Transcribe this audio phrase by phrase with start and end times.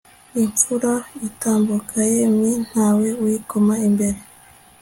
[0.43, 0.91] imfura
[1.27, 4.19] itambuka yemye ntawe uyikoma imbere